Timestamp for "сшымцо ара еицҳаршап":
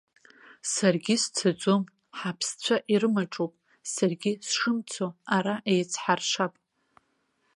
4.47-6.53